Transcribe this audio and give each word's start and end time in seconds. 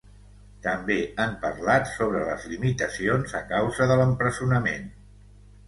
També 0.67 0.95
han 1.25 1.35
parlat 1.43 1.91
sobre 1.91 2.23
les 2.31 2.49
limitacions 2.55 3.37
a 3.43 3.45
causa 3.55 3.91
de 3.95 4.01
l’empresonament. 4.03 4.93